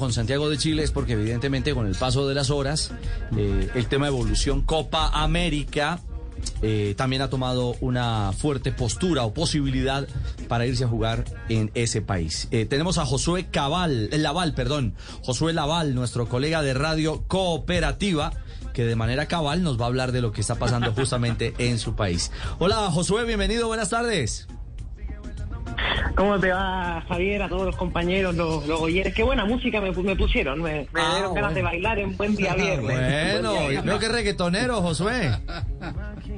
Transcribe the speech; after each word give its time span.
con 0.00 0.12
Santiago 0.14 0.48
de 0.48 0.56
Chile 0.56 0.82
es 0.82 0.90
porque 0.90 1.12
evidentemente 1.12 1.74
con 1.74 1.86
el 1.86 1.94
paso 1.94 2.26
de 2.26 2.34
las 2.34 2.48
horas, 2.48 2.90
eh, 3.36 3.70
el 3.74 3.86
tema 3.86 4.06
de 4.06 4.12
evolución 4.12 4.62
Copa 4.62 5.10
América 5.12 6.00
eh, 6.62 6.94
también 6.96 7.20
ha 7.20 7.28
tomado 7.28 7.76
una 7.82 8.32
fuerte 8.32 8.72
postura 8.72 9.24
o 9.24 9.34
posibilidad 9.34 10.08
para 10.48 10.66
irse 10.66 10.84
a 10.84 10.88
jugar 10.88 11.26
en 11.50 11.70
ese 11.74 12.00
país. 12.00 12.48
Eh, 12.50 12.64
tenemos 12.64 12.96
a 12.96 13.04
Josué 13.04 13.48
Cabal, 13.50 14.08
Laval, 14.10 14.54
perdón, 14.54 14.94
Josué 15.22 15.52
Laval, 15.52 15.94
nuestro 15.94 16.30
colega 16.30 16.62
de 16.62 16.72
radio 16.72 17.22
cooperativa 17.28 18.32
que 18.72 18.86
de 18.86 18.96
manera 18.96 19.26
cabal 19.26 19.62
nos 19.62 19.78
va 19.78 19.84
a 19.84 19.88
hablar 19.88 20.12
de 20.12 20.22
lo 20.22 20.32
que 20.32 20.40
está 20.40 20.54
pasando 20.54 20.92
justamente 20.94 21.52
en 21.58 21.78
su 21.78 21.94
país. 21.94 22.32
Hola 22.58 22.90
Josué, 22.90 23.24
bienvenido, 23.26 23.66
buenas 23.66 23.90
tardes. 23.90 24.48
¿Cómo 26.16 26.38
te 26.38 26.50
va, 26.50 27.04
Javier? 27.08 27.42
A 27.42 27.48
todos 27.48 27.66
los 27.66 27.76
compañeros, 27.76 28.34
los, 28.34 28.66
los 28.66 28.80
Qué 29.14 29.22
buena 29.22 29.44
música 29.44 29.80
me, 29.80 29.92
pusieron. 29.92 30.62
Me, 30.62 30.86
ah, 30.94 31.12
dieron 31.14 31.34
ganas 31.34 31.54
de 31.54 31.62
bailar 31.62 31.98
en 31.98 32.16
buen 32.16 32.36
día 32.36 32.54
viernes. 32.54 32.82
Bueno, 33.42 33.82
veo 33.84 33.98
que 33.98 34.08
reggaetonero, 34.08 34.82
Josué. 34.82 35.30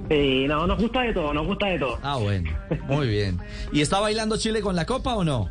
Sí, 0.09 0.47
no, 0.47 0.67
nos 0.67 0.81
gusta 0.81 1.03
de 1.03 1.13
todo, 1.13 1.33
nos 1.33 1.47
gusta 1.47 1.67
de 1.67 1.79
todo. 1.79 1.99
Ah, 2.03 2.17
bueno, 2.17 2.51
muy 2.87 3.09
bien. 3.09 3.39
¿Y 3.73 3.81
está 3.81 4.01
bailando 4.01 4.37
Chile 4.37 4.61
con 4.61 4.77
la 4.77 4.85
copa 4.85 5.15
o 5.15 5.25
no? 5.25 5.51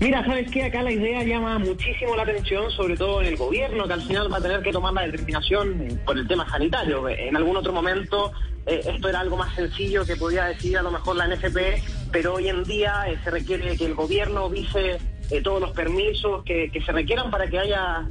Mira, 0.00 0.24
¿sabes 0.24 0.50
qué? 0.50 0.64
Acá 0.64 0.82
la 0.82 0.92
idea 0.92 1.22
llama 1.22 1.58
muchísimo 1.58 2.14
la 2.16 2.22
atención, 2.22 2.70
sobre 2.72 2.96
todo 2.96 3.22
en 3.22 3.28
el 3.28 3.36
gobierno, 3.36 3.86
que 3.86 3.92
al 3.92 4.02
final 4.02 4.32
va 4.32 4.38
a 4.38 4.40
tener 4.40 4.62
que 4.62 4.72
tomar 4.72 4.92
la 4.92 5.02
determinación 5.02 6.00
por 6.04 6.18
el 6.18 6.26
tema 6.26 6.48
sanitario. 6.48 7.08
En 7.08 7.36
algún 7.36 7.56
otro 7.56 7.72
momento 7.72 8.32
eh, 8.66 8.80
esto 8.86 9.08
era 9.08 9.20
algo 9.20 9.36
más 9.36 9.54
sencillo 9.54 10.04
que 10.04 10.16
podía 10.16 10.46
decidir 10.46 10.78
a 10.78 10.82
lo 10.82 10.90
mejor 10.90 11.16
la 11.16 11.26
NFP, 11.28 12.03
pero 12.14 12.34
hoy 12.34 12.48
en 12.48 12.62
día 12.62 13.06
eh, 13.08 13.18
se 13.24 13.30
requiere 13.32 13.76
que 13.76 13.86
el 13.86 13.94
gobierno 13.94 14.48
vise 14.48 14.98
eh, 15.32 15.42
todos 15.42 15.60
los 15.60 15.72
permisos 15.72 16.44
que, 16.44 16.70
se 16.86 16.92
requieran 16.92 17.28
para 17.28 17.48
que 17.48 17.58
haya 17.58 18.08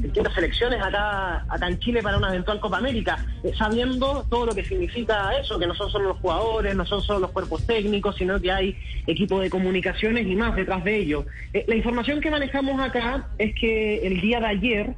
distintas 0.00 0.38
elecciones 0.38 0.80
acá, 0.80 1.44
acá 1.48 1.66
en 1.66 1.80
Chile 1.80 2.00
para 2.00 2.16
una 2.16 2.28
eventual 2.28 2.60
Copa 2.60 2.78
América, 2.78 3.26
sabiendo 3.58 4.24
todo 4.30 4.46
lo 4.46 4.54
que 4.54 4.64
significa 4.64 5.36
eso, 5.36 5.58
que 5.58 5.66
no 5.66 5.74
son 5.74 5.90
solo 5.90 6.10
los 6.10 6.18
jugadores, 6.18 6.76
no 6.76 6.86
son 6.86 7.02
solo 7.02 7.18
los 7.18 7.32
cuerpos 7.32 7.66
técnicos, 7.66 8.14
sino 8.14 8.40
que 8.40 8.52
hay 8.52 8.76
equipo 9.08 9.40
de 9.40 9.50
comunicaciones 9.50 10.28
y 10.28 10.36
más 10.36 10.54
detrás 10.54 10.84
de 10.84 10.98
ello. 10.98 11.26
la 11.66 11.74
información 11.74 12.20
que 12.20 12.30
manejamos 12.30 12.80
acá 12.80 13.30
es 13.36 13.52
que 13.56 14.06
el 14.06 14.20
día 14.20 14.38
de 14.38 14.46
ayer, 14.46 14.94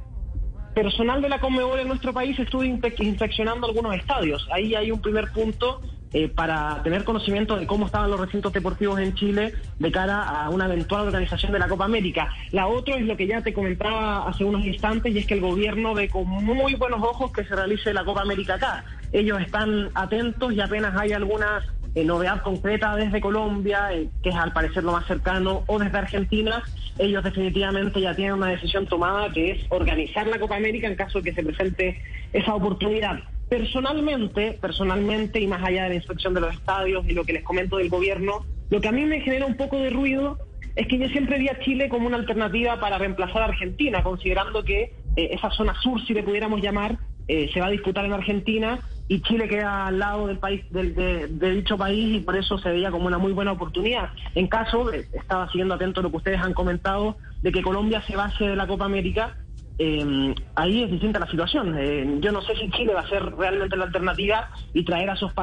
personal 0.75 1.23
de 1.23 1.29
la 1.29 1.39
Conmebol 1.41 1.79
en 1.79 1.87
nuestro 1.87 2.13
país 2.13 2.37
estuvo 2.37 2.63
inspeccionando 2.63 3.65
algunos 3.65 3.95
estadios. 3.95 4.47
Ahí 4.51 4.75
hay 4.75 4.91
un 4.91 5.01
primer 5.01 5.31
punto 5.31 5.81
eh, 6.13 6.27
para 6.27 6.81
tener 6.83 7.03
conocimiento 7.03 7.57
de 7.57 7.65
cómo 7.65 7.85
estaban 7.85 8.11
los 8.11 8.19
recintos 8.19 8.51
deportivos 8.51 8.99
en 8.99 9.15
Chile 9.15 9.53
de 9.79 9.91
cara 9.91 10.21
a 10.21 10.49
una 10.49 10.65
eventual 10.65 11.07
organización 11.07 11.51
de 11.51 11.59
la 11.59 11.67
Copa 11.67 11.85
América. 11.85 12.29
La 12.51 12.67
otra 12.67 12.95
es 12.95 13.05
lo 13.05 13.15
que 13.15 13.27
ya 13.27 13.41
te 13.41 13.53
comentaba 13.53 14.27
hace 14.27 14.43
unos 14.43 14.65
instantes 14.65 15.13
y 15.13 15.19
es 15.19 15.25
que 15.25 15.35
el 15.35 15.41
gobierno 15.41 15.93
ve 15.93 16.09
con 16.09 16.27
muy 16.27 16.75
buenos 16.75 17.01
ojos 17.01 17.31
que 17.31 17.45
se 17.45 17.55
realice 17.55 17.93
la 17.93 18.03
Copa 18.03 18.21
América 18.21 18.55
acá. 18.55 18.83
Ellos 19.13 19.41
están 19.41 19.89
atentos 19.93 20.53
y 20.53 20.61
apenas 20.61 20.95
hay 20.97 21.13
algunas 21.13 21.63
eh, 21.93 22.05
novedad 22.05 22.41
concreta 22.41 22.95
desde 22.95 23.19
Colombia, 23.19 23.91
eh, 23.91 24.07
que 24.23 24.29
es 24.29 24.35
al 24.35 24.53
parecer 24.53 24.83
lo 24.83 24.93
más 24.93 25.05
cercano, 25.07 25.63
o 25.67 25.77
desde 25.77 25.97
Argentina, 25.97 26.63
ellos 26.97 27.21
definitivamente 27.21 27.99
ya 27.99 28.15
tienen 28.15 28.35
una 28.35 28.47
decisión 28.47 28.87
tomada 28.87 29.29
que 29.31 29.51
es 29.51 29.65
organizar 29.69 30.25
la 30.27 30.39
Copa 30.39 30.55
América 30.55 30.87
en 30.87 30.95
caso 30.95 31.19
de 31.19 31.25
que 31.25 31.35
se 31.35 31.43
presente 31.43 32.01
esa 32.31 32.55
oportunidad. 32.55 33.19
Personalmente, 33.51 34.57
personalmente, 34.61 35.41
y 35.41 35.45
más 35.45 35.61
allá 35.61 35.83
de 35.83 35.89
la 35.89 35.95
inspección 35.95 36.33
de 36.33 36.39
los 36.39 36.53
estadios 36.53 37.03
y 37.05 37.11
lo 37.11 37.25
que 37.25 37.33
les 37.33 37.43
comento 37.43 37.75
del 37.75 37.89
gobierno, 37.89 38.45
lo 38.69 38.79
que 38.79 38.87
a 38.87 38.93
mí 38.93 39.03
me 39.03 39.19
genera 39.19 39.45
un 39.45 39.57
poco 39.57 39.77
de 39.77 39.89
ruido 39.89 40.37
es 40.77 40.87
que 40.87 40.97
yo 40.97 41.09
siempre 41.09 41.37
vi 41.37 41.49
a 41.49 41.59
Chile 41.59 41.89
como 41.89 42.07
una 42.07 42.15
alternativa 42.15 42.79
para 42.79 42.97
reemplazar 42.97 43.41
a 43.41 43.45
Argentina, 43.47 44.03
considerando 44.03 44.63
que 44.63 44.93
eh, 45.17 45.31
esa 45.31 45.51
zona 45.51 45.75
sur, 45.81 46.01
si 46.05 46.13
le 46.13 46.23
pudiéramos 46.23 46.61
llamar, 46.61 46.97
se 47.27 47.59
va 47.61 47.67
a 47.67 47.69
disputar 47.69 48.03
en 48.03 48.11
Argentina 48.11 48.79
y 49.07 49.21
Chile 49.21 49.47
queda 49.47 49.87
al 49.87 49.99
lado 49.99 50.27
del 50.27 50.37
país 50.37 50.63
de, 50.69 51.27
dicho 51.27 51.77
país 51.77 52.17
y 52.17 52.19
por 52.21 52.35
eso 52.35 52.57
se 52.57 52.69
veía 52.69 52.91
como 52.91 53.07
una 53.07 53.17
muy 53.17 53.33
buena 53.33 53.51
oportunidad. 53.51 54.09
En 54.35 54.47
caso, 54.47 54.91
estaba 54.91 55.47
siguiendo 55.47 55.75
atento 55.75 55.99
a 55.99 56.03
lo 56.03 56.11
que 56.11 56.17
ustedes 56.17 56.39
han 56.39 56.53
comentado, 56.53 57.17
de 57.41 57.51
que 57.51 57.61
Colombia 57.61 58.01
se 58.07 58.15
base 58.15 58.45
de 58.45 58.55
la 58.55 58.67
Copa 58.67 58.85
América, 58.85 59.37
eh, 59.77 60.35
ahí 60.55 60.83
es 60.83 60.91
distinta 60.91 61.19
la 61.19 61.29
situación. 61.29 61.75
Eh, 61.77 62.17
yo 62.19 62.31
no 62.31 62.41
sé 62.41 62.55
si 62.55 62.69
Chile 62.71 62.93
va 62.93 63.01
a 63.01 63.09
ser 63.09 63.23
realmente 63.35 63.75
la 63.75 63.85
alternativa 63.85 64.49
y 64.73 64.83
traer 64.85 65.09
a 65.09 65.13
esos, 65.13 65.33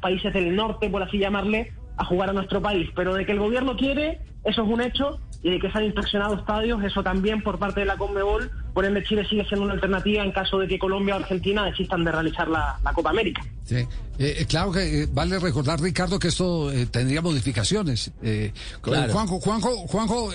países 0.00 0.32
del 0.32 0.54
norte, 0.54 0.90
por 0.90 1.02
así 1.02 1.18
llamarle, 1.18 1.72
a 1.96 2.04
jugar 2.04 2.30
a 2.30 2.32
nuestro 2.32 2.62
país, 2.62 2.88
pero 2.94 3.14
de 3.14 3.26
que 3.26 3.32
el 3.32 3.40
gobierno 3.40 3.76
quiere, 3.76 4.20
eso 4.44 4.62
es 4.62 4.68
un 4.68 4.80
hecho, 4.80 5.20
y 5.42 5.50
de 5.50 5.58
que 5.58 5.70
se 5.70 5.78
han 5.78 5.84
inspeccionado 5.84 6.34
estadios, 6.34 6.82
eso 6.82 7.02
también 7.02 7.42
por 7.42 7.58
parte 7.58 7.80
de 7.80 7.86
la 7.86 7.96
Conmebol, 7.96 8.50
por 8.78 8.84
ende 8.84 9.02
Chile 9.02 9.26
sigue 9.28 9.44
siendo 9.44 9.64
una 9.64 9.74
alternativa 9.74 10.22
en 10.22 10.30
caso 10.30 10.56
de 10.56 10.68
que 10.68 10.78
Colombia 10.78 11.16
o 11.16 11.18
Argentina 11.18 11.64
decidan 11.64 12.04
de 12.04 12.12
realizar 12.12 12.46
la, 12.46 12.78
Copa 12.94 13.10
América. 13.10 13.44
Sí, 13.64 13.74
eh, 13.74 13.88
eh, 14.20 14.46
claro 14.48 14.70
que 14.70 15.02
eh, 15.02 15.08
vale 15.12 15.36
recordar, 15.40 15.80
Ricardo, 15.80 16.20
que 16.20 16.28
esto 16.28 16.70
tendría 16.92 17.20
modificaciones. 17.20 18.12
Juanjo, 18.80 19.40
Juanjo, 19.40 19.88
Juanjo 19.88 20.30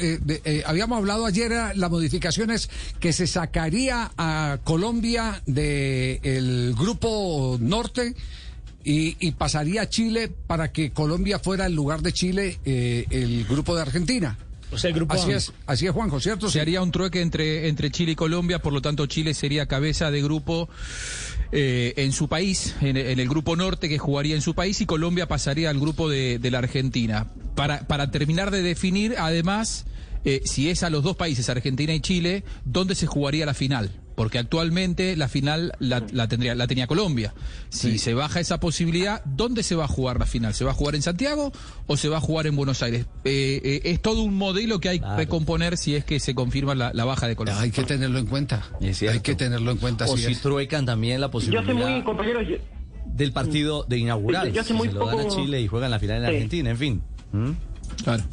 habíamos 0.66 0.98
hablado 0.98 1.26
ayer 1.26 1.54
de 1.54 1.76
las 1.76 1.90
modificaciones 1.90 2.70
que 3.00 3.14
se 3.14 3.28
sacaría 3.28 4.12
a 4.18 4.58
Colombia 4.66 5.42
del 5.46 6.76
grupo 6.78 7.56
norte 7.62 8.14
y, 8.84 9.32
pasaría 9.32 9.84
a 9.84 9.90
Chile 9.90 10.30
para 10.48 10.74
que 10.74 10.92
Colombia 10.92 11.40
fuera 11.40 11.66
el 11.66 11.76
lugar 11.76 12.02
de 12.02 12.12
Chile 12.12 12.60
eh, 12.66 13.06
el 13.10 13.46
grupo 13.46 13.74
de 13.74 13.84
Argentina. 13.84 14.38
O 14.74 14.78
sea, 14.78 14.90
el 14.90 14.96
grupo 14.96 15.14
así 15.14 15.32
es, 15.32 15.54
así 15.66 15.86
es, 15.86 15.92
Juanjo, 15.92 16.20
¿cierto? 16.20 16.50
Se 16.50 16.60
haría 16.60 16.82
un 16.82 16.92
trueque 16.92 17.22
entre, 17.22 17.68
entre 17.68 17.92
Chile 17.92 18.14
y 18.14 18.16
Colombia, 18.16 18.60
por 18.60 18.74
lo 18.74 18.82
tanto 18.82 19.06
Chile 19.06 19.34
sería 19.34 19.66
cabeza 19.68 20.12
de 20.12 20.22
grupo 20.22 20.70
eh, 21.52 21.94
en 21.98 22.12
su 22.12 22.28
país, 22.28 22.76
en, 22.82 22.98
el 22.98 23.30
grupo 23.30 23.56
norte 23.56 23.90
que 23.90 24.00
jugaría 24.00 24.36
en 24.36 24.42
su 24.42 24.56
país 24.56 24.82
y 24.82 24.86
Colombia 24.86 25.28
pasaría 25.28 25.70
al 25.70 25.80
grupo 25.80 26.10
de, 26.10 26.40
de 26.40 26.52
la 26.52 26.60
Argentina. 26.60 27.28
Para, 27.56 27.88
para 27.88 28.10
terminar 28.10 28.50
de 28.50 28.64
definir, 28.64 29.16
además, 29.18 29.86
eh, 30.26 30.42
si 30.46 30.70
es 30.70 30.84
a 30.84 30.90
los 30.90 31.04
dos 31.04 31.16
países, 31.16 31.50
Argentina 31.50 31.94
y 31.94 32.00
Chile, 32.00 32.44
¿dónde 32.66 32.96
se 32.96 33.08
jugaría 33.08 33.46
la 33.46 33.54
final? 33.54 33.92
Porque 34.16 34.38
actualmente 34.38 35.16
la 35.16 35.28
final 35.28 35.74
la, 35.80 36.28
tendría, 36.28 36.56
la 36.56 36.68
tenía 36.68 36.88
Colombia. 36.88 37.34
Si 37.70 37.98
se 37.98 38.14
baja 38.14 38.40
esa 38.40 38.60
posibilidad, 38.60 39.24
¿dónde 39.26 39.64
se 39.64 39.76
va 39.76 39.86
a 39.86 39.88
jugar 39.88 40.20
la 40.20 40.26
final? 40.26 40.54
¿Se 40.54 40.64
va 40.64 40.72
a 40.72 40.74
jugar 40.74 40.96
en 40.96 41.02
Santiago 41.02 41.52
o 41.88 41.98
se 41.98 42.10
va 42.10 42.18
a 42.18 42.22
jugar 42.22 42.48
en 42.48 42.56
Buenos 42.56 42.84
Aires? 42.84 43.06
Eh, 43.26 43.62
eh, 43.64 43.82
es 43.86 44.02
todo 44.02 44.22
un 44.22 44.36
modelo 44.36 44.80
que 44.80 44.90
hay 44.90 45.00
que 45.00 45.28
componer 45.28 45.78
si 45.78 45.96
es 45.96 46.06
que 46.06 46.20
se 46.20 46.36
confirma 46.36 46.76
la, 46.76 47.06
baja 47.06 47.28
de 47.28 47.36
Colombia. 47.36 47.62
Hay 47.62 47.72
que 47.72 47.84
tenerlo 47.84 48.20
en 48.20 48.28
cuenta. 48.28 48.64
hay 48.82 49.20
que 49.20 49.36
tenerlo 49.36 49.72
en 49.72 49.78
cuenta. 49.78 50.06
O 50.06 50.18
si 50.18 50.36
truecan 50.36 50.86
también 50.86 51.20
la 51.20 51.32
posibilidad. 51.32 51.64
Yo 51.64 51.76
muy, 51.76 52.04
compañeros, 52.04 52.48
del 53.06 53.32
partido 53.32 53.84
de 53.84 53.98
inaugural. 53.98 54.52
Yo, 54.52 54.64
muy 54.74 54.88
se 54.88 54.94
lo 54.94 55.06
dan 55.06 55.20
a 55.20 55.28
Chile 55.28 55.62
y 55.62 55.68
juegan 55.68 55.92
la 55.92 56.00
final 56.00 56.18
en 56.18 56.26
Argentina, 56.26 56.70
en 56.70 56.78
fin. 56.78 57.02
¿Mm? 57.32 57.52
Claro. 58.04 58.24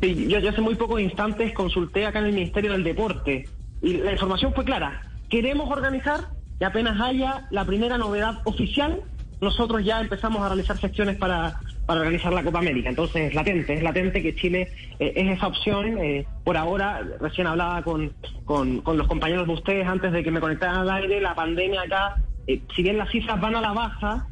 Sí, 0.00 0.26
yo, 0.28 0.48
hace 0.48 0.60
muy 0.60 0.74
pocos 0.74 1.00
instantes 1.00 1.52
consulté 1.54 2.06
acá 2.06 2.18
en 2.18 2.26
el 2.26 2.32
Ministerio 2.32 2.72
del 2.72 2.84
Deporte 2.84 3.48
y 3.82 3.98
la 3.98 4.12
información 4.12 4.54
fue 4.54 4.64
clara. 4.64 5.02
Queremos 5.28 5.70
organizar 5.70 6.28
y 6.60 6.64
apenas 6.64 7.00
haya 7.00 7.48
la 7.50 7.64
primera 7.64 7.98
novedad 7.98 8.40
oficial, 8.44 9.02
nosotros 9.40 9.84
ya 9.84 10.00
empezamos 10.00 10.40
a 10.42 10.48
realizar 10.48 10.78
secciones 10.78 11.16
para, 11.16 11.58
para 11.86 12.00
organizar 12.00 12.32
la 12.32 12.44
Copa 12.44 12.60
América. 12.60 12.88
Entonces 12.88 13.30
es 13.30 13.34
latente, 13.34 13.74
es 13.74 13.82
latente 13.82 14.22
que 14.22 14.36
Chile 14.36 14.68
eh, 15.00 15.12
es 15.16 15.36
esa 15.36 15.48
opción. 15.48 15.98
Eh, 15.98 16.24
por 16.44 16.56
ahora, 16.56 17.02
recién 17.20 17.48
hablaba 17.48 17.82
con, 17.82 18.12
con, 18.44 18.82
los 18.84 19.08
compañeros 19.08 19.48
de 19.48 19.54
ustedes 19.54 19.86
antes 19.86 20.12
de 20.12 20.22
que 20.22 20.30
me 20.30 20.38
conectaran 20.38 20.76
al 20.76 20.90
aire, 20.90 21.20
la 21.20 21.34
pandemia 21.34 21.82
acá, 21.82 22.22
eh, 22.46 22.62
si 22.76 22.84
bien 22.84 22.98
las 22.98 23.10
cifras 23.10 23.40
van 23.40 23.56
a 23.56 23.60
la 23.60 23.72
baja, 23.72 24.28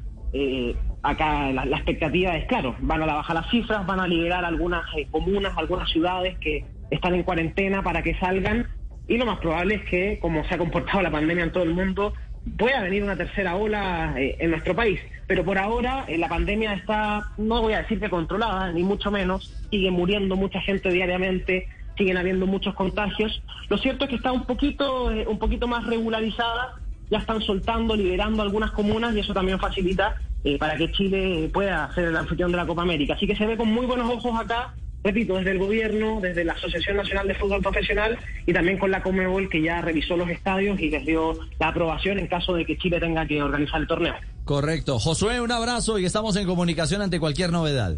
acá 1.02 1.50
la, 1.50 1.64
expectativa 1.76 2.36
es, 2.36 2.46
claro, 2.46 2.76
van 2.78 3.02
a 3.02 3.06
bajar 3.06 3.34
las 3.34 3.50
cifras, 3.50 3.84
van 3.84 3.98
a 3.98 4.06
liberar 4.06 4.44
algunas 4.44 4.84
comunas, 5.10 5.52
algunas 5.56 5.90
ciudades 5.90 6.38
que 6.38 6.64
están 6.90 7.14
en 7.14 7.24
cuarentena 7.24 7.82
para 7.82 8.02
que 8.02 8.14
salgan 8.20 8.68
y 9.10 9.18
lo 9.18 9.27
más 9.27 9.41
probable 9.41 9.74
es 9.74 9.84
que, 9.86 10.18
como 10.21 10.45
se 10.45 10.54
ha 10.54 10.59
comportado 10.59 11.03
la 11.03 11.10
pandemia 11.10 11.42
en 11.42 11.51
todo 11.53 11.65
el 11.65 11.74
mundo, 11.74 12.15
pueda 12.57 12.80
venir 12.80 13.03
una 13.03 13.16
tercera 13.16 13.57
ola 13.57 14.15
eh, 14.16 14.36
en 14.39 14.53
nuestro 14.53 14.74
país. 14.74 15.01
Pero 15.27 15.45
por 15.45 15.59
ahora 15.59 16.07
la 16.09 16.28
pandemia 16.28 16.74
está, 16.74 17.33
no 17.36 17.60
voy 17.60 17.72
a 17.72 17.83
decir 17.83 17.98
que 17.98 18.09
controlada, 18.09 18.71
ni 18.72 18.84
mucho 18.84 19.10
menos, 19.10 19.53
sigue 19.68 19.91
muriendo 19.91 20.36
mucha 20.36 20.60
gente 20.60 20.91
diariamente, 20.91 21.66
siguen 21.98 22.18
habiendo 22.18 22.47
muchos 22.47 22.72
contagios. 22.74 23.42
Lo 23.68 23.78
cierto 23.78 24.04
es 24.04 24.10
que 24.10 24.16
está 24.16 24.30
un 24.30 24.45
poquito, 24.45 25.07
un 25.07 25.39
poquito 25.41 25.66
más 25.66 25.84
regularizada 25.89 26.77
ya 27.10 27.18
están 27.18 27.42
soltando, 27.42 27.97
liberando 27.97 28.42
algunas 28.42 28.71
comunas 28.71 29.15
y 29.16 29.18
eso 29.18 29.34
también 29.34 29.59
facilita 29.59 30.15
eh, 30.45 30.56
para 30.56 30.77
que 30.77 30.92
Chile 30.92 31.51
pueda 31.53 31.92
ser 31.95 32.04
el 32.04 32.16
anfitrión 32.16 32.53
de 32.53 32.59
la 32.59 32.66
Copa 32.66 32.83
América. 32.83 33.15
Así 33.15 33.27
que 33.27 33.34
se 33.34 33.45
ve 33.45 33.56
con 33.56 33.68
muy 33.68 33.86
buenos 33.86 34.09
ojos 34.09 34.41
acá, 34.41 34.74
repito, 35.02 35.36
desde 35.36 35.52
el 35.52 35.58
gobierno, 35.58 36.20
desde 36.20 36.44
la 36.44 36.52
Asociación 36.52 36.97
Nacional 36.97 37.28
de 37.28 37.34
Fútbol 37.34 37.62
Profesional 37.62 38.18
y 38.47 38.52
también 38.52 38.78
con 38.78 38.91
la 38.91 39.02
Comebol 39.02 39.48
que 39.48 39.62
ya 39.62 39.80
revisó 39.80 40.16
los 40.16 40.28
estadios 40.28 40.78
y 40.80 40.91
les 40.91 41.04
dio 41.06 41.38
la 41.58 41.68
aprobación 41.68 42.18
en 42.18 42.26
caso 42.26 42.54
de 42.54 42.64
que 42.64 42.76
Chile 42.76 43.00
tenga 43.00 43.26
que 43.26 43.42
organizar 43.42 43.80
el 43.80 43.86
torneo. 43.86 44.14
Correcto. 44.44 44.98
Josué, 44.98 45.41
un 45.41 45.52
abrazo 45.52 45.98
y 45.98 46.04
estamos 46.04 46.36
en 46.36 46.47
comunicación 46.47 47.02
ante 47.02 47.20
cualquier 47.20 47.50
novedad. 47.52 47.97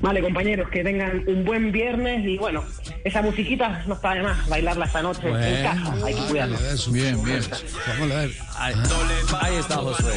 Vale, 0.00 0.20
compañeros, 0.20 0.68
que 0.70 0.84
tengan 0.84 1.24
un 1.26 1.44
buen 1.44 1.72
viernes 1.72 2.24
y 2.26 2.36
bueno, 2.36 2.62
esa 3.04 3.22
musiquita 3.22 3.82
no 3.86 3.94
está 3.94 4.14
de 4.14 4.22
más, 4.22 4.48
bailarla 4.48 4.84
esta 4.84 5.02
noche 5.02 5.28
en 5.28 5.62
casa, 5.62 5.94
hay 6.04 6.14
que 6.14 6.20
cuidarlo. 6.28 6.58
Bien, 6.90 7.24
bien. 7.24 7.40
Vamos 7.86 8.10
a 8.12 8.16
ver. 8.16 8.30
Ahí, 8.58 8.74
ahí 9.40 9.56
está 9.56 9.76
Josué. 9.76 10.12